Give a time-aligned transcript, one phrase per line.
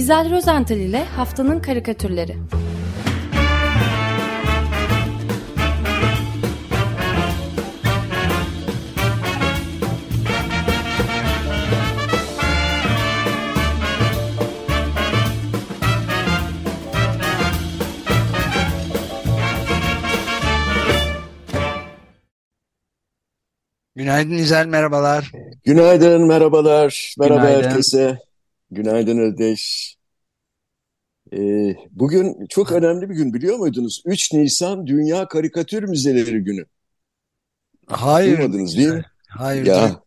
[0.00, 2.36] İzel Rozental ile Haftanın Karikatürleri
[23.96, 25.32] Günaydın İzel, merhabalar.
[25.64, 27.14] Günaydın, merhabalar.
[27.18, 27.68] Merhaba Günaydın.
[27.68, 28.29] herkese.
[28.70, 29.94] Günaydın Özdeş.
[31.32, 34.02] Ee, bugün çok önemli bir gün biliyor muydunuz?
[34.06, 36.64] 3 Nisan Dünya Karikatür Müzeleri Günü.
[37.86, 39.04] Hayır, Duymadınız değil mi?
[39.28, 39.66] hayır.
[39.66, 40.02] Ya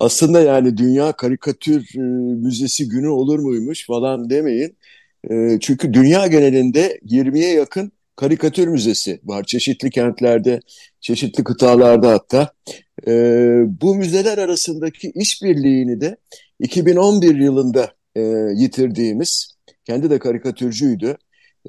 [0.00, 2.00] aslında yani Dünya Karikatür e,
[2.42, 4.76] Müzesi Günü olur muymuş falan demeyin.
[5.30, 9.44] E, çünkü dünya genelinde 20'ye yakın karikatür müzesi var.
[9.44, 10.60] Çeşitli kentlerde,
[11.00, 12.52] çeşitli kıtalarda hatta.
[13.06, 13.12] E,
[13.80, 16.16] bu müzeler arasındaki işbirliğini de
[16.62, 18.20] 2011 yılında e,
[18.54, 21.16] yitirdiğimiz, kendi de karikatürcüydü.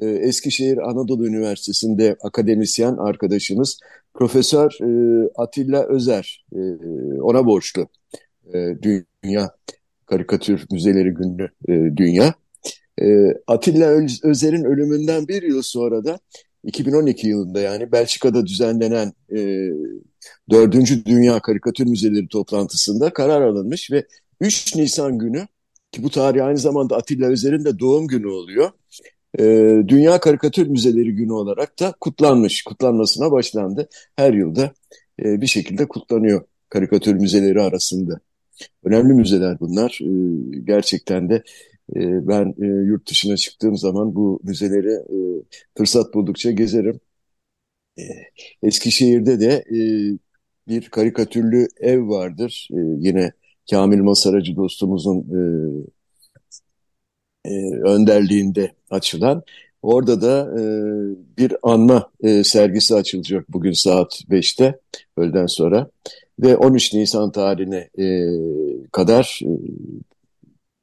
[0.02, 3.80] E, Eskişehir Anadolu Üniversitesi'nde akademisyen arkadaşımız
[4.14, 6.60] Profesör e, Atilla Özer, e,
[7.22, 7.88] ona borçlu
[8.54, 9.52] e, Dünya
[10.06, 12.34] Karikatür Müzeleri Günü e, Dünya.
[13.02, 13.06] E,
[13.48, 16.20] Atilla Öz- Özer'in ölümünden bir yıl sonra da
[16.64, 19.70] 2012 yılında yani Belçika'da düzenlenen e,
[20.50, 21.06] 4.
[21.06, 24.06] Dünya Karikatür Müzeleri toplantısında karar alınmış ve
[24.44, 25.48] 3 Nisan günü
[25.92, 28.72] ki bu tarih aynı zamanda Atilla Özer'in de doğum günü oluyor.
[29.40, 29.44] e,
[29.88, 33.90] Dünya Karikatür Müzeleri Günü olarak da kutlanmış, kutlanmasına başlandı.
[34.16, 34.74] Her yılda
[35.24, 38.20] e, bir şekilde kutlanıyor karikatür müzeleri arasında.
[38.84, 40.00] Önemli müzeler bunlar.
[40.04, 40.10] E,
[40.64, 41.36] gerçekten de
[41.96, 45.18] e, ben e, yurt dışına çıktığım zaman bu müzeleri e,
[45.78, 47.00] fırsat buldukça gezerim.
[48.00, 48.04] E,
[48.64, 49.78] Eskişehir'de de e,
[50.68, 52.70] bir karikatürlü ev vardır.
[52.74, 53.32] E, yine
[53.70, 55.40] Kamil Masaracı dostumuzun e,
[57.46, 59.44] e, önderliğinde açılan.
[59.82, 60.64] Orada da e,
[61.38, 64.80] bir anma e, sergisi açılacak bugün saat 5'te
[65.18, 65.90] öğleden sonra
[66.40, 68.08] ve 13 Nisan tarihine e,
[68.92, 69.52] kadar e,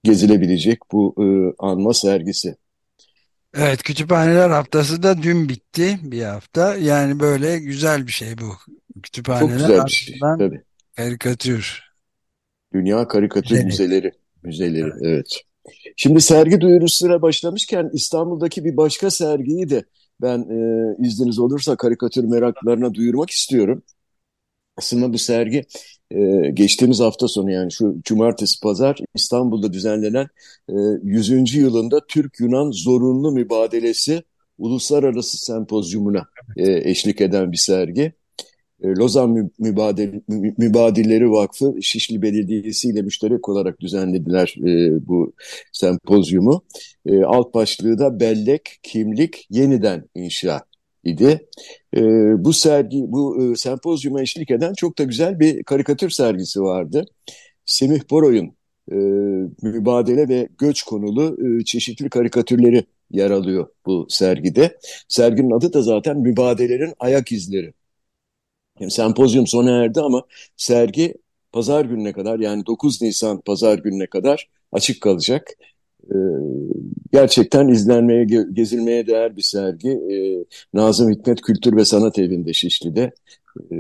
[0.03, 1.27] gezilebilecek bu e,
[1.59, 2.57] anma sergisi.
[3.55, 6.77] Evet, Kütüphaneler Haftası da dün bitti bir hafta.
[6.77, 8.53] Yani böyle güzel bir şey bu.
[8.95, 10.63] Çok Kütüphaneler güzel bir şey tabii.
[10.97, 11.90] karikatür.
[12.73, 13.65] Dünya Karikatür Evet.
[13.65, 15.41] Müzeleri, müzeleri evet.
[15.97, 19.85] Şimdi sergi duyurusuna başlamışken İstanbul'daki bir başka sergiyi de
[20.23, 23.83] ben e, izniniz olursa karikatür meraklarına duyurmak istiyorum.
[24.77, 25.65] Aslında bu sergi
[26.11, 30.29] e, geçtiğimiz hafta sonu yani şu cumartesi pazar İstanbul'da düzenlenen
[30.69, 31.55] e, 100.
[31.55, 34.23] yılında Türk-Yunan Zorunlu Mübadelesi
[34.59, 36.27] Uluslararası Sempozyumuna
[36.57, 38.13] e, eşlik eden bir sergi.
[38.83, 45.33] E, Lozan Mü- Mübadel, Mü- Mübadilleri Vakfı Şişli Belediyesi ile müşterek olarak düzenlediler e, bu
[45.73, 46.65] sempozyumu.
[47.07, 50.65] E, alt başlığı da Bellek, Kimlik, Yeniden İnşa
[51.05, 51.49] idi.
[52.39, 57.05] Bu sergi, bu sempozyuma eşlik eden çok da güzel bir karikatür sergisi vardı.
[57.67, 58.53] Semih Boroy'un
[59.63, 64.79] mübadele ve göç konulu çeşitli karikatürleri yer alıyor bu sergide.
[65.09, 67.73] Serginin adı da zaten Mübadelerin Ayak İzleri.
[68.81, 70.23] Yani sempozyum sona erdi ama
[70.57, 71.15] sergi
[71.53, 75.49] pazar gününe kadar yani 9 Nisan pazar gününe kadar açık kalacak.
[76.11, 76.17] Ee,
[77.13, 79.89] gerçekten izlenmeye, ge- gezilmeye değer bir sergi.
[79.91, 83.13] Ee, Nazım Hikmet Kültür ve Sanat Evi'nde Şişli'de.
[83.73, 83.77] Ee,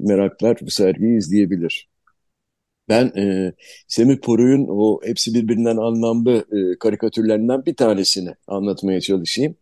[0.00, 1.88] meraklar bu sergiyi izleyebilir.
[2.88, 3.52] Ben e,
[3.88, 9.56] Semih Poruy'un o hepsi birbirinden anlamlı e, karikatürlerinden bir tanesini anlatmaya çalışayım.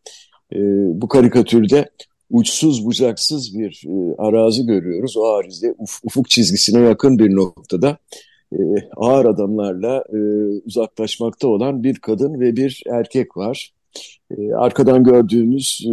[0.52, 0.58] E,
[1.02, 1.90] bu karikatürde
[2.32, 5.16] uçsuz bucaksız bir e, arazi görüyoruz.
[5.16, 7.98] O arazide uf- ufuk çizgisine yakın bir noktada
[8.52, 8.58] e,
[8.96, 10.18] ağır adamlarla e,
[10.66, 13.72] uzaklaşmakta olan bir kadın ve bir erkek var.
[14.38, 15.92] E, arkadan gördüğümüz e,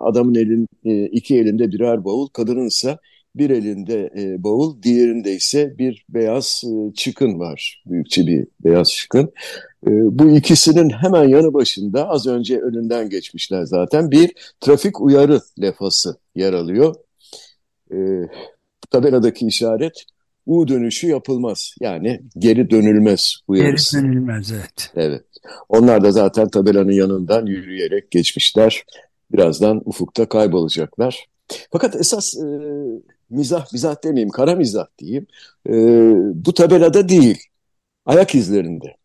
[0.00, 2.98] adamın elin e, iki elinde birer bavul, kadının ise
[3.38, 7.82] bir elinde e, bavul, diğerinde ise bir beyaz e, çıkın var.
[7.86, 9.32] Büyükçe bir beyaz çıkın.
[9.86, 16.16] E, bu ikisinin hemen yanı başında az önce önünden geçmişler zaten bir trafik uyarı levhası
[16.34, 16.94] yer alıyor.
[17.92, 17.96] E,
[18.90, 20.04] tabeladaki işaret
[20.46, 21.74] U dönüşü yapılmaz.
[21.80, 23.98] Yani geri dönülmez Geri uyarısı.
[24.02, 24.90] dönülmez evet.
[24.96, 25.24] Evet.
[25.68, 28.84] Onlar da zaten tabelanın yanından yürüyerek geçmişler.
[29.32, 31.26] Birazdan ufukta kaybolacaklar.
[31.72, 32.46] Fakat esas e,
[33.30, 35.26] mizah, mizah demeyeyim, kara mizah diyeyim.
[35.68, 35.72] E,
[36.34, 37.38] bu tabelada değil,
[38.06, 38.96] ayak izlerinde.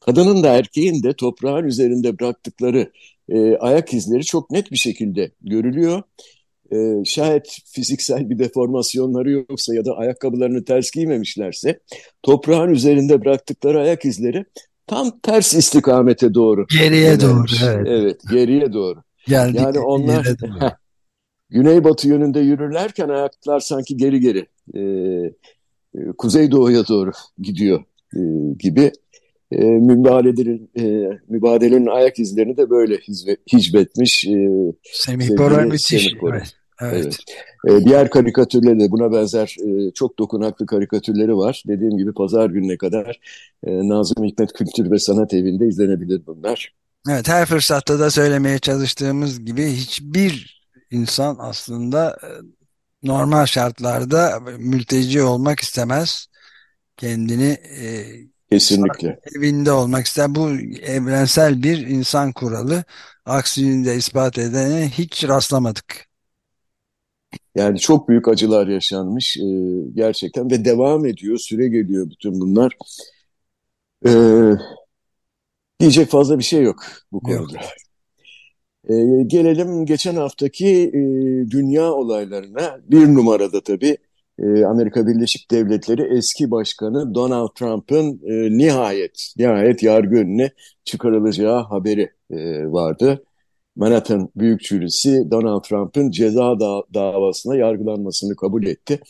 [0.00, 2.92] Kadının da erkeğin de toprağın üzerinde bıraktıkları
[3.28, 6.02] e, ayak izleri çok net bir şekilde görülüyor.
[6.72, 11.80] E, şayet fiziksel bir deformasyonları yoksa ya da ayakkabılarını ters giymemişlerse
[12.22, 14.44] toprağın üzerinde bıraktıkları ayak izleri
[14.86, 16.66] tam ters istikamete doğru.
[16.66, 17.86] Geriye doğru evet.
[17.88, 19.02] Evet geriye doğru.
[19.26, 20.26] Geldik yani onlar
[21.54, 24.46] güneybatı yönünde yürürlerken ayaklar sanki geri geri
[24.76, 24.82] e,
[26.18, 27.84] kuzeydoğuya doğru gidiyor
[28.16, 28.20] e,
[28.58, 28.92] gibi
[29.52, 32.96] e, mübadelelerin, e, mübadelenin ayak izlerini de böyle
[33.52, 34.26] hicbetmiş.
[34.26, 34.48] E,
[34.82, 36.14] Semih Koray müthiş.
[36.22, 36.54] Evet.
[36.80, 37.18] Evet.
[37.64, 37.82] evet.
[37.82, 41.62] E, diğer karikatürleri de buna benzer e, çok dokunaklı karikatürleri var.
[41.66, 43.20] Dediğim gibi pazar gününe kadar
[43.66, 46.74] e, Nazım Hikmet Kültür ve Sanat Evi'nde izlenebilir bunlar.
[47.10, 50.53] Evet her fırsatta da söylemeye çalıştığımız gibi hiçbir
[50.94, 52.28] insan aslında e,
[53.02, 56.26] normal şartlarda mülteci olmak istemez.
[56.96, 58.06] Kendini e,
[58.50, 59.20] Kesinlikle.
[59.36, 60.34] Evinde olmak ister.
[60.34, 60.50] Bu
[60.82, 62.84] evrensel bir insan kuralı.
[63.26, 66.06] Aksini de ispat edene hiç rastlamadık.
[67.54, 69.44] Yani çok büyük acılar yaşanmış e,
[69.94, 72.76] gerçekten ve devam ediyor, süre geliyor bütün bunlar.
[74.06, 74.10] E,
[75.80, 77.58] diyecek fazla bir şey yok bu konuda.
[77.58, 77.64] Yok.
[78.88, 78.94] E,
[79.26, 81.00] gelelim geçen haftaki e,
[81.50, 82.80] dünya olaylarına.
[82.88, 83.96] Bir numarada tabii
[84.38, 90.50] e, Amerika Birleşik Devletleri eski başkanı Donald Trump'ın e, nihayet nihayet yargı önüne
[90.84, 93.24] çıkarılacağı haberi e, vardı.
[93.76, 99.00] Manhattan Büyük Jürisi Donald Trump'ın ceza da davasına yargılanmasını kabul etti.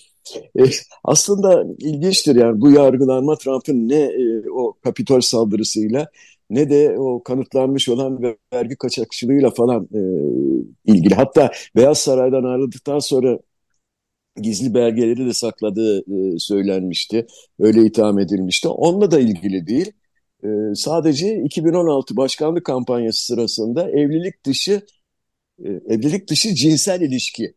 [0.58, 0.62] E,
[1.04, 6.08] aslında ilginçtir yani bu yargılanma Trump'ın ne e, o Kapitol saldırısıyla
[6.54, 10.00] ne de o kanıtlanmış olan vergi kaçakçılığıyla falan e,
[10.92, 11.14] ilgili.
[11.14, 13.38] Hatta Beyaz Saray'dan ayrıldıktan sonra
[14.36, 17.26] gizli belgeleri de sakladığı e, söylenmişti.
[17.58, 18.68] Öyle itham edilmişti.
[18.68, 19.92] Onunla da ilgili değil.
[20.44, 24.82] E, sadece 2016 başkanlık kampanyası sırasında evlilik dışı
[25.64, 27.54] e, evlilik dışı cinsel ilişki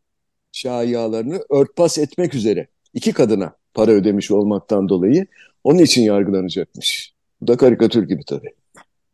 [0.51, 5.27] şayialarını örtbas etmek üzere iki kadına para ödemiş olmaktan dolayı
[5.63, 7.13] onun için yargılanacakmış.
[7.41, 8.53] Bu da karikatür gibi tabii.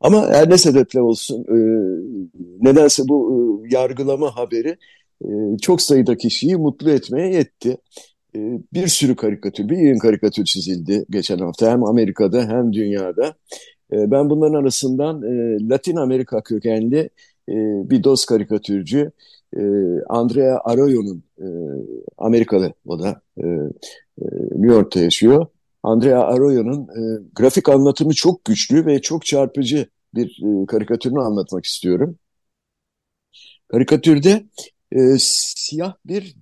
[0.03, 1.57] Ama her ne sebeple olsun e,
[2.69, 4.77] nedense bu e, yargılama haberi
[5.25, 7.77] e, çok sayıda kişiyi mutlu etmeye yetti.
[8.35, 8.39] E,
[8.73, 13.35] bir sürü karikatür, bir yığın karikatür çizildi geçen hafta hem Amerika'da hem dünyada.
[13.93, 15.21] E, ben bunların arasından
[15.69, 17.09] Latin Amerika kökenli
[17.89, 19.11] bir dost karikatürcü
[20.09, 21.23] Andrea Arroyo'nun
[22.17, 23.21] Amerikalı o da
[24.51, 25.45] New York'ta yaşıyor.
[25.83, 26.87] Andrea Arroyo'nun
[27.35, 32.17] grafik anlatımı çok güçlü ve çok çarpıcı bir karikatürünü anlatmak istiyorum.
[33.71, 34.43] Karikatürde
[34.91, 36.35] e, siyah bir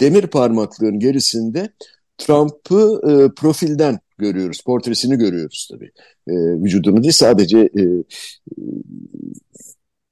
[0.00, 1.72] demir parmaklığın gerisinde
[2.18, 4.60] Trump'ı e, profilden görüyoruz.
[4.66, 5.90] Portresini görüyoruz tabii.
[6.28, 8.62] E, vücudunu değil sadece e, e,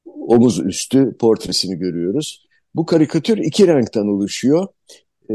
[0.06, 2.46] omuz üstü portresini görüyoruz.
[2.74, 4.68] Bu karikatür iki renkten oluşuyor.
[5.30, 5.34] E,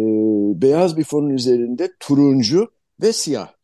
[0.62, 2.72] beyaz bir fonun üzerinde turuncu
[3.02, 3.59] ve siyah.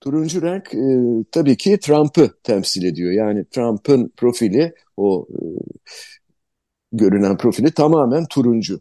[0.00, 3.12] Turuncu renk e, tabii ki Trump'ı temsil ediyor.
[3.12, 5.38] Yani Trump'ın profili o e,
[6.92, 8.80] görünen profili tamamen turuncu.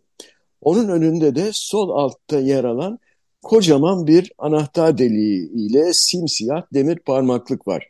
[0.62, 3.00] Onun önünde de sol altta yer alan
[3.44, 7.88] kocaman bir anahtar deliği ile simsiyah demir parmaklık var.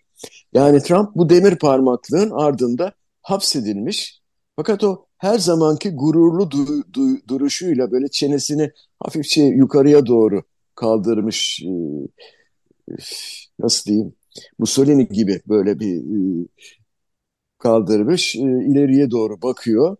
[0.53, 2.91] Yani Trump bu demir parmaklığın ardında
[3.21, 4.21] hapsedilmiş.
[4.55, 10.43] Fakat o her zamanki gururlu du du duruşuyla böyle çenesini hafifçe yukarıya doğru
[10.75, 11.61] kaldırmış.
[11.63, 11.69] E,
[13.59, 14.13] nasıl diyeyim?
[14.59, 16.47] Mussolini gibi böyle bir e,
[17.59, 18.35] kaldırmış.
[18.35, 19.97] E, ileriye doğru bakıyor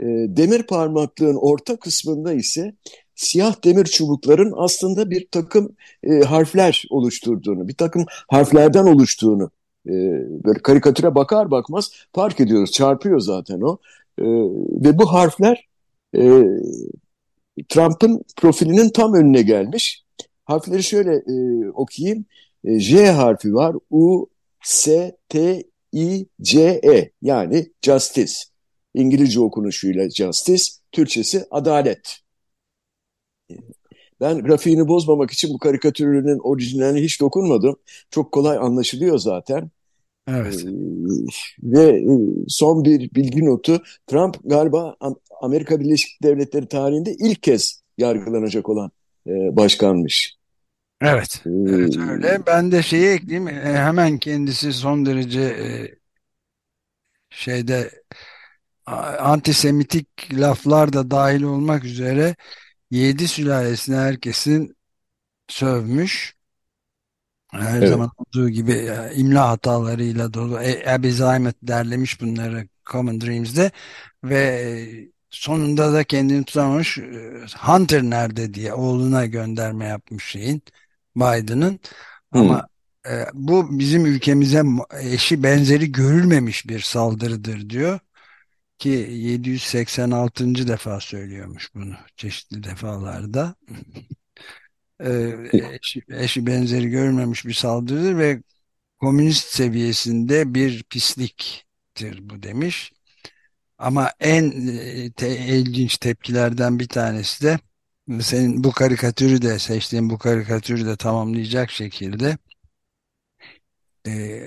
[0.00, 0.04] e,
[0.36, 2.74] demir parmaklığın orta kısmında ise
[3.14, 9.50] siyah demir çubukların aslında bir takım e, harfler oluşturduğunu, bir takım harflerden oluştuğunu
[9.86, 9.92] e,
[10.44, 12.72] böyle karikatüre bakar bakmaz fark ediyoruz.
[12.72, 13.78] Çarpıyor zaten o.
[14.18, 14.24] E,
[14.84, 15.68] ve bu harfler
[16.16, 16.20] e,
[17.68, 20.01] Trump'ın profilinin tam önüne gelmiş.
[20.44, 22.24] Harfleri şöyle e, okuyayım.
[22.64, 23.76] E, J harfi var.
[23.90, 24.28] U,
[24.62, 28.34] S, T, I, C, E yani Justice.
[28.94, 32.18] İngilizce okunuşuyla justice, Türkçesi adalet.
[34.20, 37.76] Ben grafiğini bozmamak için bu karikatürünün orijinalini hiç dokunmadım.
[38.10, 39.70] Çok kolay anlaşılıyor zaten.
[40.28, 40.64] Evet.
[40.64, 40.68] Ee,
[41.62, 42.18] ve e,
[42.48, 44.96] son bir bilgi notu Trump galiba
[45.40, 48.90] Amerika Birleşik Devletleri tarihinde ilk kez yargılanacak olan
[49.26, 50.36] e, başkanmış.
[51.00, 52.46] Evet, ee, evet öyle.
[52.46, 53.48] Ben de şeyi ekleyeyim.
[53.48, 55.56] E, hemen kendisi son derece
[57.30, 57.90] şeyde
[59.18, 62.36] antisemitik laflar da dahil olmak üzere
[62.90, 64.76] yedi sülalesine herkesin
[65.48, 66.34] sövmüş.
[67.52, 67.88] Her evet.
[67.88, 70.60] zaman olduğu gibi e, imla hatalarıyla dolu.
[70.60, 73.70] E, Abby Zaymet derlemiş bunları Common Dreams'de
[74.24, 74.68] ve e,
[75.32, 76.98] sonunda da kendini tutamamış
[77.58, 80.62] Hunter nerede diye oğluna gönderme yapmış şeyin
[81.16, 81.80] Biden'ın
[82.32, 82.68] ama
[83.10, 84.62] e, bu bizim ülkemize
[85.00, 88.00] eşi benzeri görülmemiş bir saldırıdır diyor
[88.78, 90.68] ki 786.
[90.68, 93.54] defa söylüyormuş bunu çeşitli defalarda.
[95.00, 98.42] E, eşi, eşi benzeri görülmemiş bir saldırıdır ve
[99.00, 102.92] komünist seviyesinde bir pisliktir bu demiş.
[103.82, 107.58] Ama en e, te, ilginç tepkilerden bir tanesi de
[108.20, 112.38] senin bu karikatürü de seçtiğin bu karikatürü de tamamlayacak şekilde
[114.06, 114.42] e,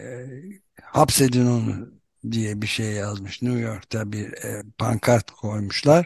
[0.81, 1.89] hapsedin onu
[2.31, 3.41] diye bir şey yazmış.
[3.41, 6.05] New York'ta bir e, pankart koymuşlar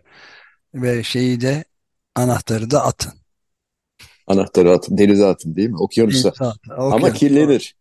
[0.73, 1.63] ve şeyi de
[2.15, 3.13] anahtarı da atın.
[4.27, 5.77] Anahtarı atın, denize atın değil mi?
[5.77, 6.29] Okyanusa.
[6.29, 6.53] Atın.
[6.71, 6.93] Okyanus.
[6.93, 7.75] Ama kirlenir.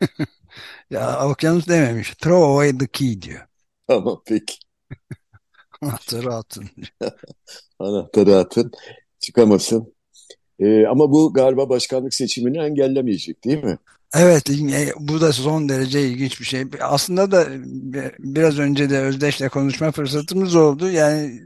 [0.90, 2.10] ya okyanus dememiş.
[2.10, 3.46] Throw away the key diyor.
[3.88, 4.63] Tamam peki.
[5.80, 6.68] Anahtarı atın.
[7.78, 8.72] Anahtarı atın.
[9.18, 9.94] Çıkamasın.
[10.58, 13.78] Ee, ama bu galiba başkanlık seçimini engellemeyecek değil mi?
[14.16, 14.50] Evet,
[14.98, 16.64] bu da son derece ilginç bir şey.
[16.80, 17.46] Aslında da
[18.18, 20.90] biraz önce de Özdeş'le konuşma fırsatımız oldu.
[20.90, 21.40] Yani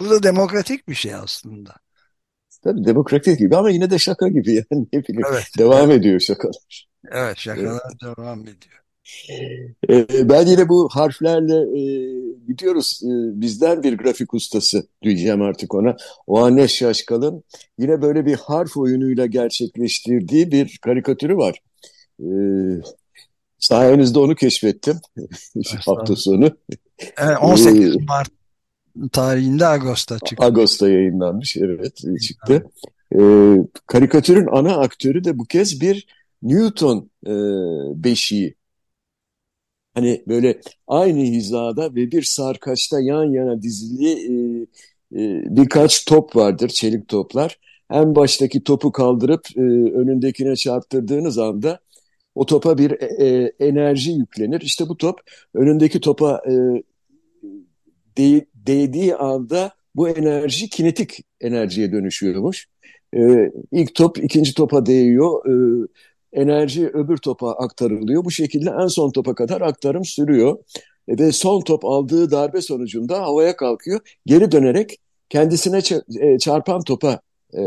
[0.00, 1.74] bu da demokratik bir şey aslında.
[2.64, 5.26] Tabii demokratik gibi ama yine de şaka gibi yani ne bileyim.
[5.32, 6.00] Evet, devam evet.
[6.00, 6.86] ediyor şakalar.
[7.12, 8.16] Evet, şakalar evet.
[8.16, 8.83] devam ediyor.
[9.90, 11.84] Ee, ben yine bu harflerle e,
[12.48, 13.00] gidiyoruz.
[13.04, 15.96] E, bizden bir grafik ustası diyeceğim artık ona.
[16.26, 17.44] O anne Şaşkal'ın
[17.78, 21.60] yine böyle bir harf oyunuyla gerçekleştirdiği bir karikatürü var.
[22.20, 22.28] E,
[23.58, 24.96] sayenizde onu keşfettim
[25.86, 26.50] hafta sonu.
[27.18, 28.28] Evet, 18 Mart
[29.12, 30.44] tarihinde Ağustos'ta çıktı.
[30.44, 32.70] Ağustos'ta yayınlanmış, evet çıktı.
[33.14, 33.20] E,
[33.86, 36.06] karikatürün ana aktörü de bu kez bir
[36.42, 37.32] Newton e,
[38.04, 38.54] beşiği.
[39.94, 44.32] Hani böyle aynı hizada ve bir sarkaçta yan yana dizili e,
[45.20, 47.58] e, birkaç top vardır, çelik toplar.
[47.90, 49.60] En baştaki topu kaldırıp e,
[49.92, 51.80] önündekine çarptırdığınız anda
[52.34, 54.60] o topa bir e, e enerji yüklenir.
[54.60, 55.20] İşte bu top
[55.54, 56.52] önündeki topa e,
[58.18, 62.68] de, değdiği anda bu enerji kinetik enerjiye dönüşüyormuş.
[63.16, 65.46] E, ilk top ikinci topa değiyor.
[65.46, 65.86] E,
[66.34, 68.24] enerji öbür topa aktarılıyor.
[68.24, 70.58] Bu şekilde en son topa kadar aktarım sürüyor.
[71.08, 74.00] E, ve son top aldığı darbe sonucunda havaya kalkıyor.
[74.26, 74.98] Geri dönerek
[75.28, 75.80] kendisine
[76.20, 77.20] e, çarpan topa
[77.56, 77.60] e,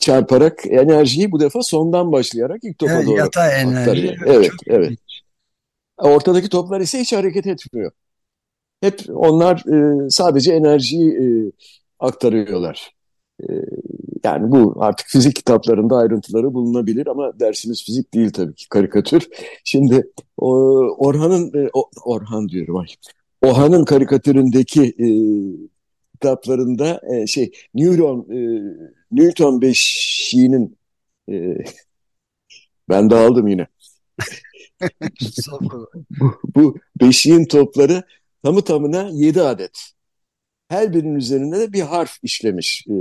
[0.00, 4.16] çarparak enerjiyi bu defa sondan başlayarak ilk topa evet, doğru yatay enerji.
[4.26, 4.98] Evet, evet.
[5.98, 7.92] Ortadaki toplar ise hiç hareket etmiyor.
[8.80, 11.52] Hep onlar e, sadece enerjiyi e,
[12.00, 12.90] aktarıyorlar.
[13.42, 13.46] E,
[14.24, 19.28] yani bu artık fizik kitaplarında ayrıntıları bulunabilir ama dersimiz fizik değil tabii ki karikatür.
[19.64, 21.70] Şimdi Orhan'ın, e,
[22.04, 22.86] Orhan diyorum ay,
[23.42, 25.08] Orhan'ın karikatüründeki e,
[26.12, 28.38] kitaplarında e, şey Newton e,
[29.12, 30.78] Newton beşiğinin
[31.30, 31.56] e,
[32.88, 33.66] ben de aldım yine.
[35.60, 35.88] bu,
[36.54, 38.02] bu beşiğin topları
[38.42, 39.92] tamı tamına yedi adet.
[40.68, 42.94] Her birinin üzerinde de bir harf işlemiş e,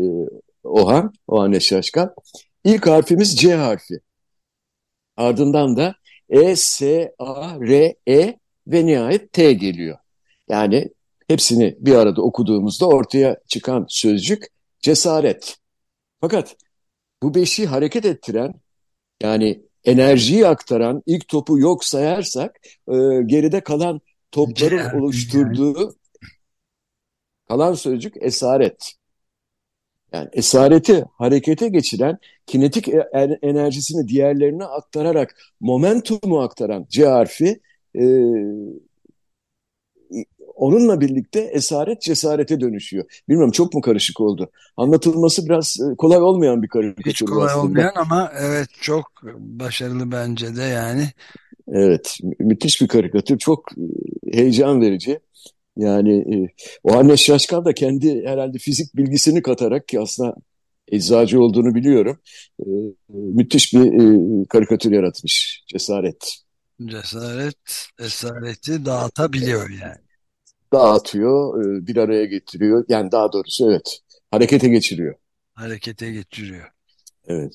[0.64, 2.16] Ohan, Ohan Şaşkan.
[2.64, 4.00] İlk harfimiz C harfi.
[5.18, 5.96] Ardından da
[6.30, 9.98] E, S, A, R, E ve nihayet T geliyor.
[10.50, 10.90] Yani
[11.28, 14.48] hepsini bir arada okuduğumuzda ortaya çıkan sözcük
[14.80, 15.58] cesaret.
[16.22, 16.56] Fakat
[17.24, 18.54] bu beşi hareket ettiren
[19.22, 22.94] yani enerjiyi aktaran ilk topu yok sayarsak e,
[23.26, 24.02] geride kalan
[24.32, 25.96] topların oluşturduğu
[27.48, 28.94] kalan sözcük esaret.
[30.14, 33.10] Yani esareti harekete geçiren, kinetik e,
[33.42, 37.60] enerjisini diğerlerine aktararak momentumu aktaran C harfi
[37.96, 38.04] e,
[40.56, 43.06] onunla birlikte esaret cesarete dönüşüyor.
[43.30, 44.52] Bilmiyorum çok mu karışık oldu?
[44.78, 47.64] Anlatılması biraz e, kolay olmayan bir karikatür Hiç kolay aslında.
[47.64, 51.10] olmayan ama evet çok başarılı bence de yani.
[51.68, 55.20] Evet müthiş bir karikatür çok e, heyecan verici.
[55.78, 56.54] Yani e,
[56.84, 60.36] o anne Şaşkan da kendi herhalde fizik bilgisini katarak ki aslında
[60.88, 62.20] eczacı olduğunu biliyorum.
[62.60, 62.66] E,
[63.10, 65.64] müthiş bir e, karikatür yaratmış.
[65.68, 66.36] Cesaret.
[66.86, 70.04] Cesaret, esareti dağıtabiliyor yani.
[70.74, 72.86] Dağıtıyor, e, bir araya getiriyor.
[72.90, 74.00] Yani daha doğrusu evet,
[74.32, 75.16] harekete geçiriyor.
[75.54, 76.68] Harekete geçiriyor.
[77.28, 77.54] Evet.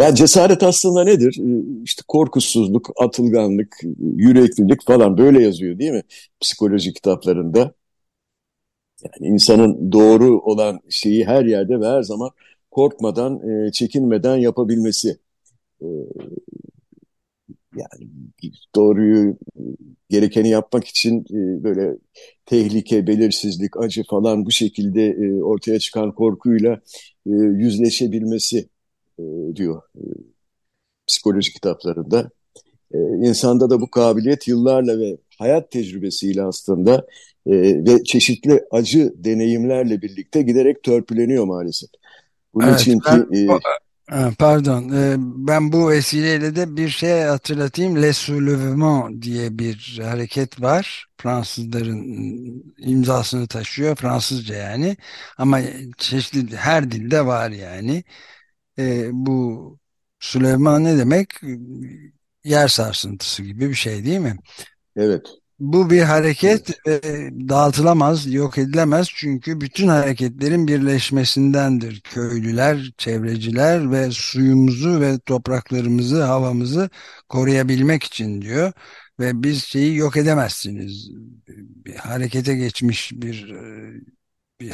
[0.00, 1.36] Yani cesaret aslında nedir?
[1.40, 3.76] Ee, işte korkusuzluk, atılganlık,
[4.16, 6.02] yüreklilik falan böyle yazıyor değil mi?
[6.40, 7.74] Psikoloji kitaplarında.
[9.04, 12.30] Yani insanın doğru olan şeyi her yerde ve her zaman
[12.70, 15.18] korkmadan, e, çekinmeden yapabilmesi.
[15.82, 15.86] Ee,
[17.76, 18.10] yani
[18.74, 19.36] doğruyu,
[20.10, 21.96] gerekeni yapmak için e, böyle
[22.46, 26.80] tehlike, belirsizlik, acı falan bu şekilde e, ortaya çıkan korkuyla
[27.26, 28.68] yüzleşebilmesi
[29.18, 29.82] e, diyor.
[31.06, 32.30] psikoloji kitaplarında.
[32.94, 37.06] E, insanda da bu kabiliyet yıllarla ve hayat tecrübesiyle aslında
[37.46, 37.52] e,
[37.84, 41.90] ve çeşitli acı deneyimlerle birlikte giderek törpüleniyor maalesef.
[42.54, 43.48] Bunun evet, için ben, ki...
[44.12, 48.02] E, pardon, e, ben bu vesileyle de bir şey hatırlatayım.
[48.02, 51.06] Les Soulèvements diye bir hareket var.
[51.16, 52.04] Fransızların
[52.78, 53.96] imzasını taşıyor.
[53.96, 54.96] Fransızca yani.
[55.38, 55.60] Ama
[55.98, 58.04] çeşitli her dilde var yani.
[58.78, 59.78] E, bu
[60.20, 61.34] Süleyman ne demek?
[62.44, 64.36] Yer sarsıntısı gibi bir şey değil mi?
[64.96, 65.26] Evet.
[65.58, 67.00] Bu bir hareket e,
[67.48, 72.00] dağıtılamaz, yok edilemez çünkü bütün hareketlerin birleşmesindendir.
[72.00, 76.90] Köylüler, çevreciler ve suyumuzu ve topraklarımızı, havamızı
[77.28, 78.72] koruyabilmek için diyor.
[79.20, 81.10] Ve biz şeyi yok edemezsiniz.
[81.84, 83.92] Bir harekete geçmiş bir e,
[84.60, 84.72] bir,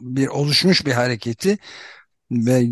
[0.00, 1.58] bir oluşmuş bir hareketi
[2.34, 2.64] ve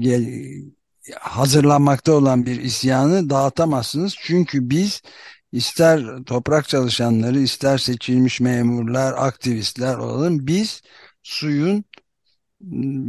[1.21, 4.15] hazırlanmakta olan bir isyanı dağıtamazsınız.
[4.21, 5.03] Çünkü biz
[5.53, 10.47] ister toprak çalışanları, ister seçilmiş memurlar, aktivistler olalım.
[10.47, 10.83] Biz
[11.23, 11.85] suyun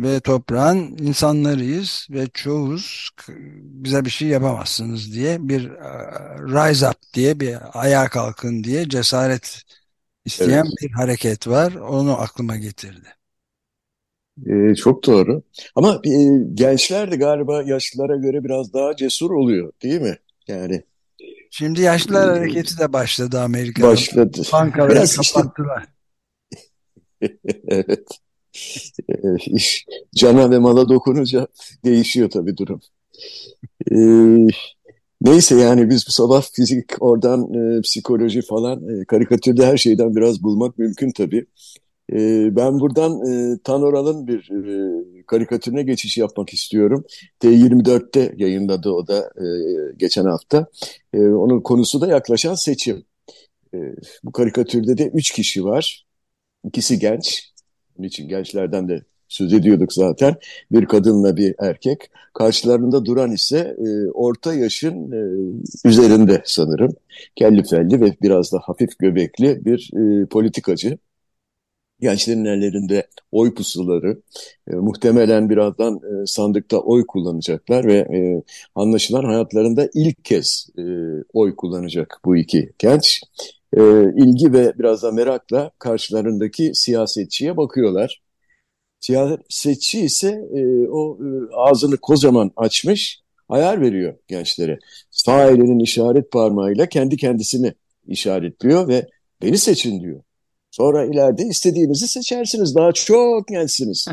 [0.03, 3.09] ve toprağın insanlarıyız ve çoğuz
[3.57, 5.69] bize bir şey yapamazsınız diye bir
[6.39, 9.61] rise up diye bir ayağa kalkın diye cesaret
[10.25, 10.73] isteyen evet.
[10.81, 11.73] bir hareket var.
[11.73, 13.07] Onu aklıma getirdi.
[14.47, 15.43] Ee, çok doğru.
[15.75, 16.11] Ama e,
[16.53, 20.17] gençler de galiba yaşlılara göre biraz daha cesur oluyor değil mi?
[20.47, 20.83] Yani
[21.51, 23.87] Şimdi yaşlılar ee, hareketi de başladı Amerika'da.
[23.87, 24.41] Başladı.
[24.53, 25.85] Bankaları Biraz kapattılar.
[27.21, 27.37] Işte...
[27.67, 28.07] evet.
[29.45, 29.85] İş
[30.15, 31.47] cana ve mala dokununca
[31.85, 32.81] değişiyor tabii durum.
[33.91, 34.47] Ee,
[35.21, 40.43] neyse yani biz bu sabah fizik oradan e, psikoloji falan e, karikatürde her şeyden biraz
[40.43, 41.45] bulmak mümkün tabii.
[42.13, 47.05] E, ben buradan e, Tanoral'ın bir e, karikatürüne geçiş yapmak istiyorum.
[47.41, 49.45] T24'te yayınladı o da e,
[49.97, 50.67] geçen hafta.
[51.13, 53.03] E, onun konusu da yaklaşan seçim.
[54.23, 56.05] Bu karikatürde de üç kişi var.
[56.67, 57.53] İkisi genç.
[57.97, 60.35] Bunun için gençlerden de söz ediyorduk zaten.
[60.71, 61.99] Bir kadınla bir erkek.
[62.33, 63.77] Karşılarında duran ise
[64.13, 65.11] orta yaşın
[65.85, 66.95] üzerinde sanırım.
[67.35, 69.91] Kelli felli ve biraz da hafif göbekli bir
[70.25, 70.97] politikacı
[72.03, 74.21] gençlerin ellerinde oy pusuları,
[74.71, 78.43] e, muhtemelen birazdan e, sandıkta oy kullanacaklar ve e,
[78.75, 80.83] anlaşılan hayatlarında ilk kez e,
[81.33, 83.21] oy kullanacak bu iki genç.
[83.77, 83.81] E,
[84.15, 88.21] ilgi ve biraz da merakla karşılarındaki siyasetçiye bakıyorlar.
[88.99, 94.79] Siyasetçi ise e, o e, ağzını kocaman açmış, ayar veriyor gençlere.
[95.11, 97.73] Sağ elinin işaret parmağıyla kendi kendisini
[98.07, 99.07] işaretliyor ve
[99.41, 100.21] beni seçin diyor.
[100.73, 102.75] Sonra ileride istediğinizi seçersiniz.
[102.75, 104.07] Daha çok gençsiniz.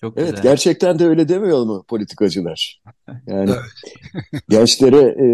[0.00, 0.42] çok evet, güzel.
[0.42, 2.82] gerçekten de öyle demiyor mu politikacılar?
[3.26, 3.50] Yani
[4.48, 5.26] gençlere e,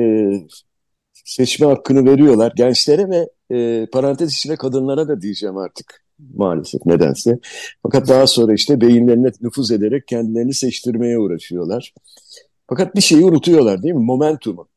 [1.12, 2.52] seçme hakkını veriyorlar.
[2.56, 7.38] Gençlere ve e, parantez içinde kadınlara da diyeceğim artık maalesef nedense.
[7.82, 11.94] Fakat daha sonra işte beyinlerine nüfuz ederek kendilerini seçtirmeye uğraşıyorlar.
[12.68, 14.04] Fakat bir şeyi unutuyorlar değil mi?
[14.04, 14.68] Momentumu.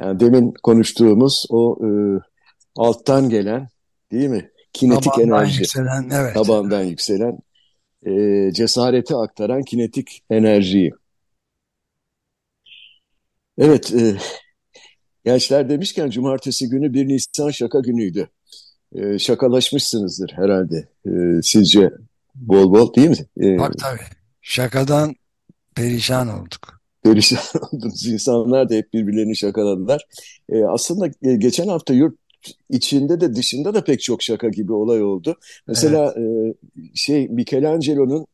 [0.00, 1.88] Yani demin konuştuğumuz o e,
[2.78, 3.68] alttan gelen
[4.12, 4.50] değil mi?
[4.72, 5.58] Kinetik tabandan enerji.
[5.58, 6.34] Yükselen, evet.
[6.34, 7.38] Tabandan yükselen
[8.06, 8.12] e,
[8.52, 10.92] cesareti aktaran kinetik enerjiyi.
[13.58, 14.16] Evet, e,
[15.24, 18.28] gençler demişken cumartesi günü 1 Nisan şaka günüydü.
[18.94, 20.88] E, şakalaşmışsınızdır herhalde.
[21.06, 21.90] E, sizce
[22.34, 23.46] bol bol değil mi?
[23.46, 24.00] E, Bak tabii.
[24.42, 25.14] Şakadan
[25.74, 28.06] perişan olduk perişan oldunuz.
[28.06, 30.06] İnsanlar da hep birbirlerini şakaladılar.
[30.48, 32.14] E, aslında e, geçen hafta yurt
[32.70, 35.36] içinde de dışında da pek çok şaka gibi olay oldu.
[35.66, 36.56] Mesela evet.
[36.76, 38.26] e, şey Michelangelo'nun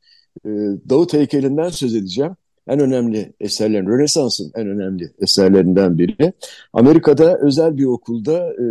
[0.45, 0.51] e,
[0.89, 2.37] Davut heykelinden söz edeceğim.
[2.67, 6.33] En önemli eserlerin, Rönesans'ın en önemli eserlerinden biri.
[6.73, 8.65] Amerika'da özel bir okulda e,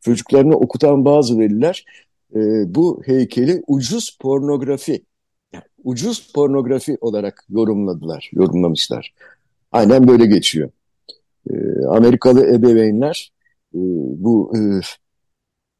[0.00, 1.84] çocuklarını okutan bazı veliler
[2.34, 2.38] e,
[2.74, 5.04] bu heykeli ucuz pornografi,
[5.52, 9.14] yani ucuz pornografi olarak yorumladılar, yorumlamışlar.
[9.72, 10.70] Aynen böyle geçiyor.
[11.50, 11.54] E,
[11.88, 13.32] Amerikalı ebeveynler
[13.72, 14.60] bu e,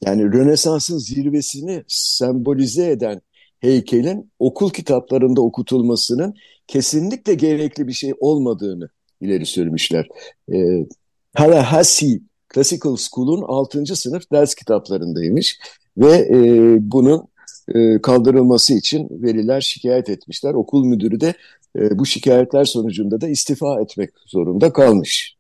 [0.04, 3.20] yani Rönesans'ın zirvesini sembolize eden
[3.58, 6.34] heykelin okul kitaplarında okutulmasının
[6.66, 8.88] kesinlikle gerekli bir şey olmadığını
[9.20, 10.08] ileri sürmüşler.
[10.52, 10.86] E,
[11.32, 12.20] Tallahassee
[12.54, 13.96] Classical School'un 6.
[13.96, 15.58] sınıf ders kitaplarındaymış
[15.96, 16.38] ve e,
[16.80, 17.28] bunun
[17.74, 20.54] e, kaldırılması için veliler şikayet etmişler.
[20.54, 21.34] Okul müdürü de
[21.78, 25.35] e, bu şikayetler sonucunda da istifa etmek zorunda kalmış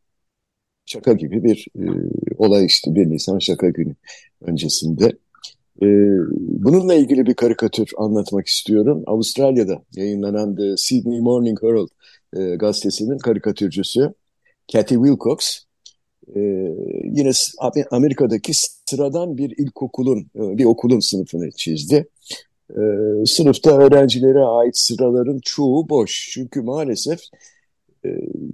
[0.86, 1.84] şaka gibi bir e,
[2.38, 3.94] olay işte 1 Nisan şaka günü
[4.40, 5.06] öncesinde.
[5.82, 5.86] E,
[6.38, 9.02] bununla ilgili bir karikatür anlatmak istiyorum.
[9.06, 11.88] Avustralya'da yayınlanan The Sydney Morning Herald
[12.36, 14.14] e, gazetesinin karikatürcüsü
[14.68, 15.66] Cathy Wilcox.
[16.36, 16.40] E,
[17.04, 17.30] yine
[17.90, 18.52] Amerika'daki
[18.86, 22.08] sıradan bir ilkokulun, e, bir okulun sınıfını çizdi.
[22.70, 22.80] E,
[23.26, 26.30] sınıfta öğrencilere ait sıraların çoğu boş.
[26.32, 27.20] Çünkü maalesef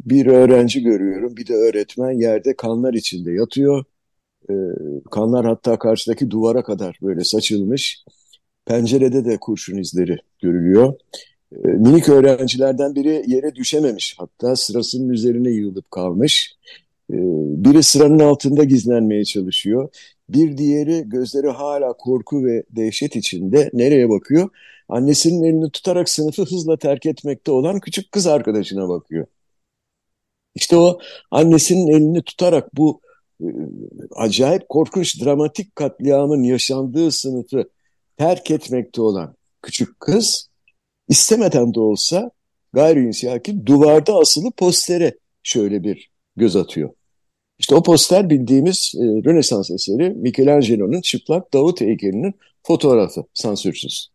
[0.06, 3.84] bir öğrenci görüyorum, bir de öğretmen yerde kanlar içinde yatıyor.
[4.50, 4.54] E,
[5.10, 8.04] kanlar hatta karşıdaki duvara kadar böyle saçılmış.
[8.66, 10.94] Pencerede de kurşun izleri görülüyor.
[11.52, 14.14] E, minik öğrencilerden biri yere düşememiş.
[14.18, 16.56] Hatta sırasının üzerine yığılıp kalmış.
[17.10, 19.88] Biri sıranın altında gizlenmeye çalışıyor.
[20.28, 24.48] Bir diğeri gözleri hala korku ve dehşet içinde nereye bakıyor?
[24.88, 29.26] Annesinin elini tutarak sınıfı hızla terk etmekte olan küçük kız arkadaşına bakıyor.
[30.54, 30.98] İşte o
[31.30, 33.00] annesinin elini tutarak bu
[33.40, 33.46] e,
[34.16, 37.64] acayip korkunç dramatik katliamın yaşandığı sınıfı
[38.16, 40.48] terk etmekte olan küçük kız
[41.08, 42.30] istemeden de olsa
[42.72, 46.90] gayri insiyaki duvarda asılı postere şöyle bir göz atıyor.
[47.58, 54.08] İşte o poster bildiğimiz e, Rönesans eseri Michelangelo'nun çıplak Davut heykelinin fotoğrafı sansürsüz.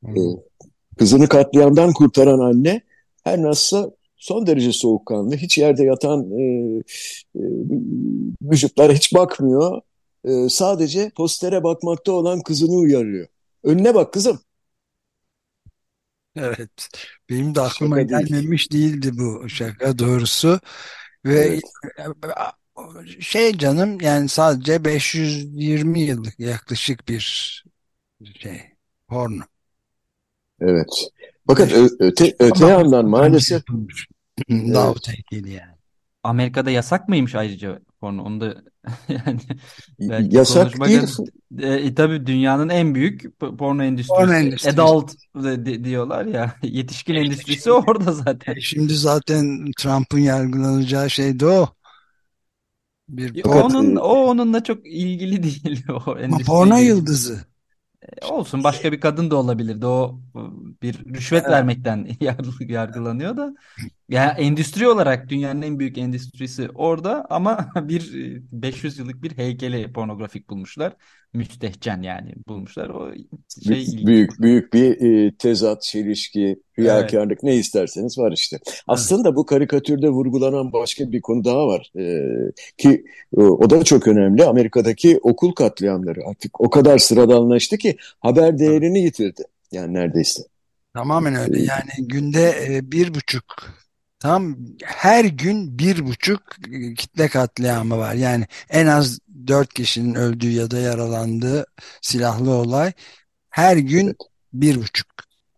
[0.00, 0.16] Hmm.
[0.16, 0.20] E,
[0.98, 2.80] kızını katliamdan kurtaran anne
[3.24, 3.90] her nasılsa
[4.22, 6.42] son derece soğukkanlı, hiç yerde yatan e,
[7.34, 7.42] e,
[8.42, 9.80] vücutlara hiç bakmıyor.
[10.24, 13.26] E, sadece postere bakmakta olan kızını uyarıyor.
[13.64, 14.40] Önüne bak kızım.
[16.36, 16.88] Evet.
[17.30, 18.92] Benim de aklıma şaka gelmemiş değil.
[18.92, 20.60] değildi bu şaka doğrusu.
[21.24, 21.62] Ve evet.
[23.20, 27.64] şey canım yani sadece 520 yıllık yaklaşık bir
[28.40, 28.60] şey
[29.08, 29.42] porno.
[30.60, 31.10] Evet.
[31.46, 33.62] Fakat öte, öte yandan maalesef
[34.50, 35.72] Davut heykeli yani.
[36.22, 38.22] Amerika'da yasak mıymış ayrıca porno?
[38.22, 38.46] Onu da
[39.08, 39.40] yani
[40.00, 41.02] belki yasak değil.
[41.58, 44.20] E, tabii dünyanın en büyük porno endüstrisi.
[44.20, 44.82] Porno endüstrisi.
[44.82, 46.54] Adult de, diyorlar ya.
[46.62, 48.54] Yetişkin endüstrisi orada zaten.
[48.56, 51.68] E, şimdi zaten Trump'ın yargılanacağı şey de o.
[53.08, 56.16] Bir onun o onunla çok ilgili değil o.
[56.46, 57.51] Porno yıldızı.
[58.02, 59.86] E, olsun başka bir kadın da olabilirdi.
[59.86, 60.20] O
[60.82, 61.52] bir rüşvet evet.
[61.52, 62.08] vermekten
[62.68, 63.54] yargılanıyor da.
[64.08, 68.12] Yani endüstri olarak dünyanın en büyük endüstrisi orada ama bir
[68.52, 70.96] 500 yıllık bir heykeli pornografik bulmuşlar.
[71.34, 72.88] Müstehcen yani bulmuşlar.
[72.88, 73.14] O
[73.64, 77.42] şey büyük büyük, büyük bir e, tezat, çelişki, riyakarlık evet.
[77.42, 78.58] ne isterseniz var işte.
[78.86, 81.92] Aslında bu karikatürde vurgulanan başka bir konu daha var.
[81.98, 82.04] E,
[82.78, 83.04] ki
[83.36, 84.44] e, o da çok önemli.
[84.44, 89.42] Amerika'daki okul katliamları artık o kadar sıradanlaştı ki haber değerini yitirdi.
[89.72, 90.42] Yani neredeyse.
[90.94, 91.58] Tamamen öyle.
[91.58, 93.44] E, yani günde e, bir buçuk
[94.22, 96.42] Tam her gün bir buçuk
[96.96, 98.14] kitle katliamı var.
[98.14, 101.66] Yani en az dört kişinin öldüğü ya da yaralandığı
[102.00, 102.92] silahlı olay
[103.50, 104.16] her gün evet.
[104.52, 105.06] bir buçuk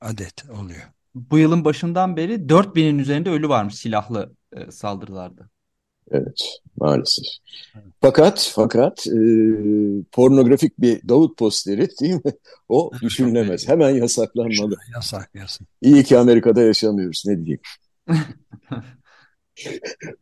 [0.00, 0.82] adet oluyor.
[1.14, 5.48] Bu yılın başından beri 4000'in üzerinde ölü varmış silahlı e, saldırılarda.
[6.10, 7.24] Evet maalesef.
[7.74, 7.86] Evet.
[8.00, 9.18] Fakat fakat e,
[10.12, 12.32] pornografik bir Davut posteri değil mi?
[12.68, 13.68] O düşünülemez.
[13.68, 14.76] Hemen yasaklanmalı.
[14.94, 15.68] Yasak yasak.
[15.82, 17.60] İyi ki Amerika'da yaşamıyoruz ne diyeyim.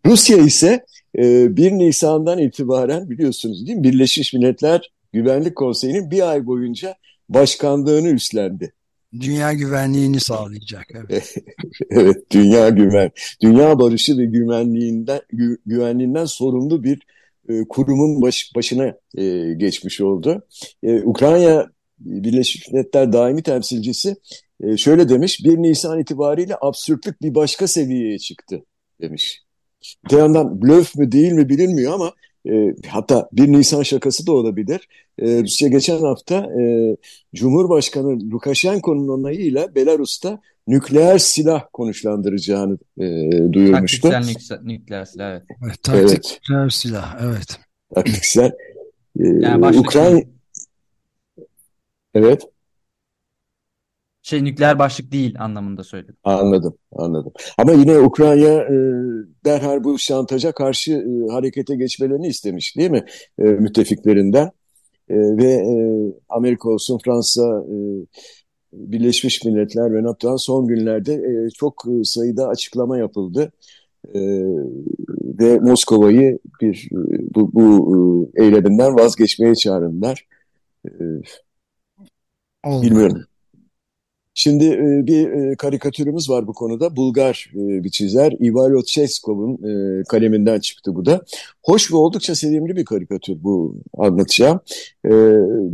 [0.07, 0.85] Rusya ise
[1.19, 3.85] e, 1 Nisan'dan itibaren biliyorsunuz değil mi?
[3.85, 6.95] Birleşmiş Milletler Güvenlik Konseyi'nin bir ay boyunca
[7.29, 8.73] başkanlığını üstlendi.
[9.21, 10.87] Dünya güvenliğini sağlayacak.
[10.95, 11.35] Evet,
[11.91, 13.11] evet dünya güven,
[13.43, 17.01] dünya barışı ve güvenliğinden gü, güvenliğinden sorumlu bir
[17.49, 20.47] e, kurumun baş, başına e, geçmiş oldu.
[20.83, 21.67] E, Ukrayna
[21.99, 24.17] Birleşmiş Milletler daimi temsilcisi
[24.63, 28.65] e, şöyle demiş, 1 Nisan itibariyle absürtlük bir başka seviyeye çıktı
[29.01, 29.43] demiş.
[30.11, 32.13] Bir yandan blöf mü değil mi bilinmiyor ama
[32.51, 34.89] e, hatta 1 Nisan şakası da olabilir.
[35.19, 36.97] E, Rusya geçen hafta e,
[37.35, 43.07] Cumhurbaşkanı Lukashenko'nun onayıyla Belarus'ta nükleer silah konuşlandıracağını e,
[43.53, 44.11] duyurmuştu.
[44.11, 45.43] Taktiksel nükleer silah evet.
[45.65, 46.73] evet taktiksel evet.
[46.73, 47.61] silah evet.
[47.95, 48.53] Taktiksel.
[49.21, 50.21] E, yani Ukrayna...
[52.15, 52.43] Evet.
[54.23, 56.17] Şey nükleer başlık değil anlamında söyledim.
[56.25, 57.33] Anladım, anladım.
[57.59, 58.77] Ama yine Ukrayna e,
[59.45, 63.05] derhal bu şantaja karşı e, harekete geçmelerini istemiş değil mi
[63.39, 64.51] e, müttefiklerinden?
[65.09, 65.75] E, ve e,
[66.29, 67.77] Amerika olsun Fransa, e,
[68.73, 73.53] Birleşmiş Milletler ve NATO'dan son günlerde e, çok sayıda açıklama yapıldı.
[74.15, 74.21] E,
[75.41, 76.89] ve Moskova'yı bir
[77.35, 80.27] bu, bu e, eyleminden vazgeçmeye çağırdılar.
[80.87, 80.91] E,
[82.65, 83.23] bilmiyorum.
[84.35, 86.97] Şimdi e, bir e, karikatürümüz var bu konuda.
[86.97, 91.25] Bulgar e, bir çizer Ivalo Cheskov'un e, kaleminden çıktı bu da.
[91.63, 94.61] Hoş ve oldukça sevimli bir karikatür bu anlatacağım.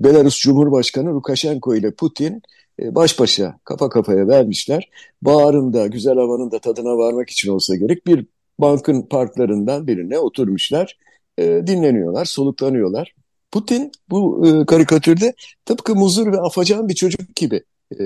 [0.03, 2.42] Belarus Cumhurbaşkanı Lukashenko ile Putin
[2.81, 4.90] baş başa kafa kafaya vermişler.
[5.23, 8.27] Bağrında güzel havanın da tadına varmak için olsa gerek bir
[8.59, 10.99] bankın parklarından birine oturmuşlar.
[11.38, 13.14] Dinleniyorlar, soluklanıyorlar.
[13.53, 18.05] Putin bu karikatürde tıpkı muzur ve afacan bir çocuk gibi e,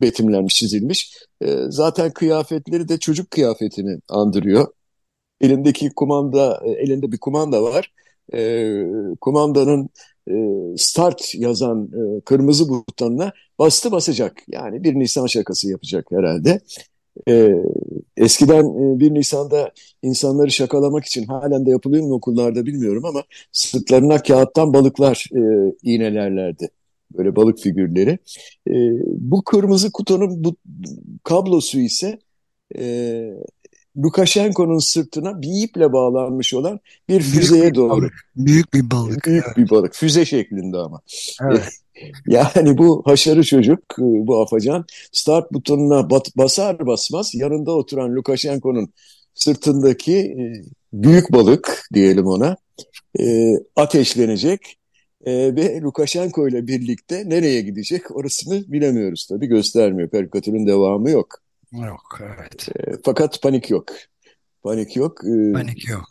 [0.00, 1.14] betimlenmiş, çizilmiş.
[1.42, 4.66] E, zaten kıyafetleri de çocuk kıyafetini andırıyor.
[5.40, 7.92] Elindeki kumanda, e, elinde bir kumanda var.
[8.34, 8.72] E,
[9.20, 9.90] kumandanın
[10.30, 10.34] e,
[10.76, 14.42] start yazan e, kırmızı butonuna bastı basacak.
[14.48, 16.60] Yani bir Nisan şakası yapacak herhalde.
[17.28, 17.48] E,
[18.16, 18.64] eskiden
[18.96, 24.74] e, 1 Nisan'da insanları şakalamak için halen de yapılıyor mu okullarda bilmiyorum ama sırtlarına kağıttan
[24.74, 26.70] balıklar e, iğnelerlerdi.
[27.18, 28.18] Böyle balık figürleri.
[28.68, 28.72] E,
[29.06, 30.56] bu kırmızı kutunun bu
[31.24, 32.18] kablosu ise
[32.78, 33.22] e,
[33.96, 37.90] Lukashenko'nun sırtına bir iple bağlanmış olan bir füzeye büyük bir doğru.
[37.90, 38.12] Balık.
[38.36, 39.26] Büyük bir balık.
[39.26, 39.56] Büyük Evet.
[39.56, 39.94] bir balık.
[39.94, 41.00] Füze şeklinde ama.
[41.42, 41.64] evet.
[42.26, 48.92] Yani bu haşarı çocuk, e, bu afacan start butonuna bat- basar basmaz yanında oturan Lukashenko'nun
[49.34, 50.42] sırtındaki e,
[50.92, 52.56] büyük balık diyelim ona
[53.20, 54.76] e, ateşlenecek
[55.26, 60.10] E, ve Lukashenko ile birlikte nereye gidecek orasını bilemiyoruz tabii göstermiyor.
[60.10, 61.28] Karikatürün devamı yok.
[61.72, 62.68] Yok evet.
[62.76, 63.86] E, fakat panik yok.
[64.62, 65.20] Panik yok.
[65.24, 66.04] E, Panik yok.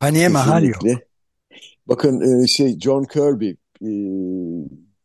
[0.00, 0.82] Paniğe mahal yok.
[1.86, 3.50] Bakın e, şey John Kirby
[3.82, 3.90] e,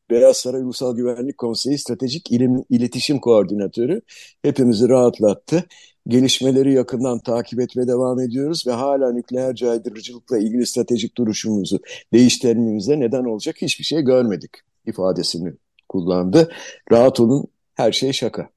[0.10, 4.02] Beyaz Saray Ulusal Güvenlik Konseyi Stratejik İlim, İletişim Koordinatörü
[4.42, 5.66] hepimizi rahatlattı.
[6.08, 11.80] Gelişmeleri yakından takip etmeye devam ediyoruz ve hala nükleer caydırıcılıkla ilgili stratejik duruşumuzu
[12.14, 14.52] değiştirmemize neden olacak hiçbir şey görmedik
[14.86, 15.54] ifadesini
[15.90, 16.52] kullandı.
[16.92, 18.50] Rahat olun her şey şaka.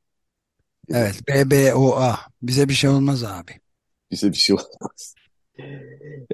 [0.91, 1.15] Evet.
[1.29, 2.19] BBOA.
[2.43, 3.53] Bize bir şey olmaz abi.
[4.11, 5.15] Bize bir şey olmaz.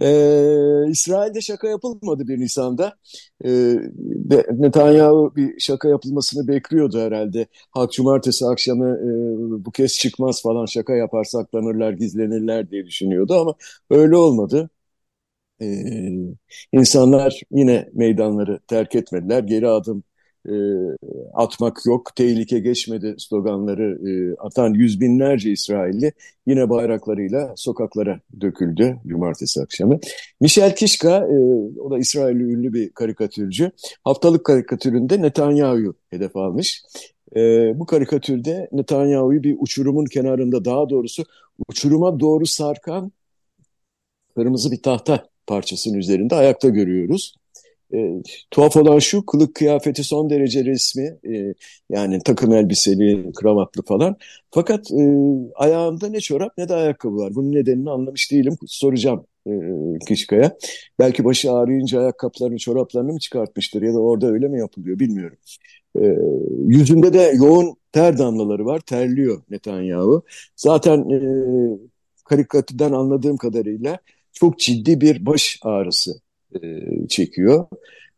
[0.02, 2.96] Ee, İsrail'de şaka yapılmadı 1 Nisan'da.
[3.44, 3.76] Ee,
[4.52, 7.46] Netanyahu bir şaka yapılmasını bekliyordu herhalde.
[7.70, 13.54] Halk cumartesi akşamı e, bu kez çıkmaz falan şaka yapar saklanırlar gizlenirler diye düşünüyordu ama
[13.90, 14.70] öyle olmadı.
[15.62, 16.10] Ee,
[16.72, 19.42] insanlar yine meydanları terk etmediler.
[19.42, 20.04] Geri adım
[20.46, 20.54] e,
[21.34, 26.12] atmak yok, tehlike geçmedi sloganları e, atan yüz binlerce İsrailli
[26.46, 29.98] yine bayraklarıyla sokaklara döküldü cumartesi akşamı.
[30.40, 31.36] Michel Kishka, e,
[31.80, 33.70] o da İsrailli ünlü bir karikatürcü,
[34.04, 36.82] haftalık karikatüründe Netanyahu'yu hedef almış.
[37.74, 41.24] Bu karikatürde Netanyahu'yu bir uçurumun kenarında daha doğrusu
[41.68, 43.12] uçuruma doğru sarkan
[44.34, 47.34] kırmızı bir tahta parçasının üzerinde ayakta görüyoruz.
[47.94, 51.54] E, tuhaf olan şu kılık kıyafeti son derece resmi e,
[51.90, 54.16] yani takım elbiseli kravatlı falan.
[54.50, 55.24] Fakat e,
[55.54, 57.34] ayağında ne çorap ne de ayakkabı var.
[57.34, 58.56] Bunun nedenini anlamış değilim.
[58.66, 59.52] Soracağım e,
[60.08, 60.56] Kişka'ya
[60.98, 65.38] belki başı ağrıyınca ayakkabılarını çoraplarını mı çıkartmıştır ya da orada öyle mi yapılıyor bilmiyorum.
[66.00, 66.04] E,
[66.66, 68.80] yüzünde de yoğun ter damlaları var.
[68.80, 70.22] Terliyor Netanyahu.
[70.56, 71.18] Zaten e,
[72.24, 73.98] karikatürden anladığım kadarıyla
[74.32, 76.20] çok ciddi bir baş ağrısı
[76.62, 77.66] e, çekiyor.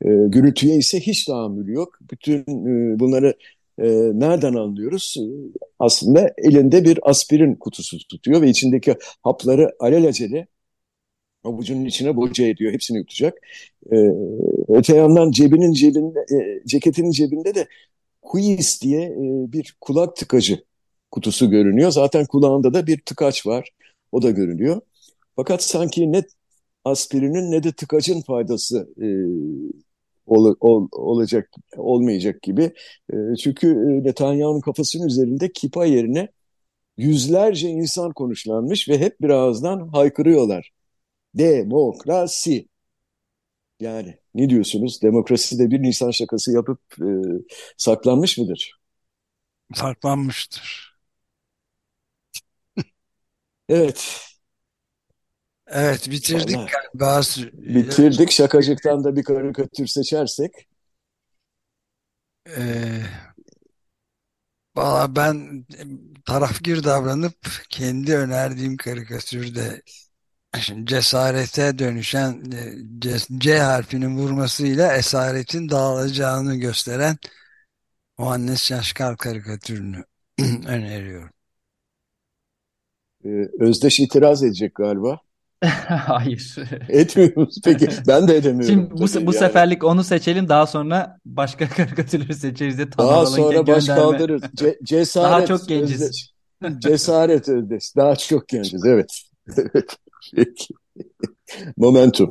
[0.04, 1.98] E, gürültüye ise hiç tahammülü yok.
[2.10, 3.34] Bütün e, bunları
[3.78, 5.16] e, nereden anlıyoruz?
[5.78, 10.46] Aslında elinde bir aspirin kutusu tutuyor ve içindeki hapları alelacele
[11.44, 12.72] avucunun içine boca ediyor.
[12.72, 13.34] Hepsini yutacak.
[14.68, 16.26] Öte yandan cebinin cebinde,
[16.66, 17.66] ceketinin cebinde de
[18.22, 19.14] Quiz diye
[19.52, 20.64] bir kulak tıkacı
[21.10, 21.90] kutusu görünüyor.
[21.90, 23.70] Zaten kulağında da bir tıkaç var.
[24.12, 24.80] O da görünüyor.
[25.36, 26.22] Fakat sanki ne
[26.90, 29.06] aspirinin ne de tıkacın faydası e,
[30.26, 32.72] ol, ol, olacak olmayacak gibi.
[33.12, 33.74] E, çünkü
[34.04, 36.28] Netanyahu'nun kafasının üzerinde kipa yerine
[36.98, 40.72] yüzlerce insan konuşlanmış ve hep bir ağızdan haykırıyorlar.
[41.34, 42.68] Demokrasi.
[43.80, 45.02] Yani ne diyorsunuz?
[45.02, 47.08] Demokrasi de bir Nisan şakası yapıp e,
[47.76, 48.80] saklanmış mıdır?
[49.74, 50.90] Saklanmıştır.
[53.68, 54.29] Evet.
[55.70, 57.22] Evet bitirdik Vallahi galiba.
[57.74, 58.30] bitirdik.
[58.30, 60.52] Şakacıktan da bir karikatür seçersek.
[62.56, 63.02] Ee,
[64.76, 65.66] valla ben
[66.26, 67.36] tarafgir davranıp
[67.68, 69.82] kendi önerdiğim karikatürde
[70.60, 72.44] şimdi cesarete dönüşen
[72.98, 77.16] C, C harfinin vurmasıyla esaretin dağılacağını gösteren
[78.18, 80.04] Muhannes Şaşkal karikatürünü
[80.66, 81.30] öneriyorum.
[83.24, 85.20] Ee, Özdeş itiraz edecek galiba.
[86.06, 86.54] Hayır.
[86.88, 87.62] Etmiyor musun?
[87.64, 88.74] Peki ben de edemiyorum.
[88.74, 89.38] Şimdi bu, tabii bu yani.
[89.38, 94.42] seferlik onu seçelim daha sonra başka karikatürleri seçeriz de Daha sonra baş kaldırırız.
[94.42, 96.02] Ce- cesaret Daha çok genciz.
[96.02, 96.30] Özdeş.
[96.78, 97.96] Cesaret Özdeş.
[97.96, 98.84] Daha çok genciz.
[98.86, 99.20] Evet.
[99.56, 99.96] Evet.
[100.36, 100.74] Peki.
[101.76, 102.30] Momentum.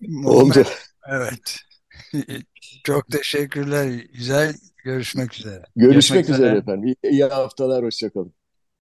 [0.00, 0.68] Moment, Oldu.
[1.08, 1.56] evet.
[2.84, 3.86] Çok teşekkürler.
[4.14, 5.62] Güzel görüşmek üzere.
[5.76, 6.58] Görüşmek Görüşmek üzere üzere.
[6.58, 6.84] efendim.
[7.02, 8.32] İyi, iyi haftalar, hoşçakalın.